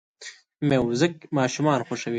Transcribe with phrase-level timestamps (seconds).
[0.69, 2.09] موزیک ماشومان خوښوي.